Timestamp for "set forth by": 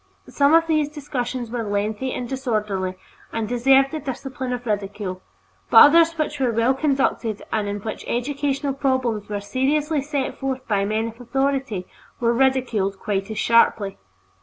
10.01-10.85